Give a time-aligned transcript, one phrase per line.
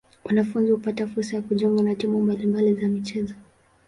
[0.23, 3.33] Wanafunzi hupata fursa ya kujiunga na timu mbali mbali za michezo.